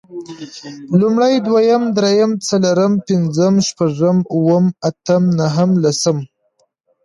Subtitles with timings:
[0.99, 6.17] لومړی، دويم، درېيم، څلورم، پنځم، شپږم، اووم، اتم، نهم، لسم